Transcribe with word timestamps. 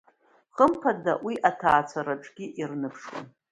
Хымԥада, 0.55 1.13
уи 1.25 1.35
аҭаацәараҿгьы 1.49 2.45
ирныԥшуан. 2.59 3.25